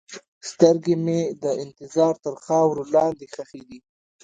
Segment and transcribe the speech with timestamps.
[0.49, 3.79] سترګې مې د انتظار تر خاورو لاندې ښخې دي.